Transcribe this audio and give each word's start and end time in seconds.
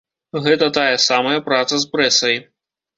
Гэта 0.45 0.69
тая 0.79 0.95
самая 1.09 1.37
праца 1.51 1.75
з 1.85 1.95
прэсай. 1.95 2.37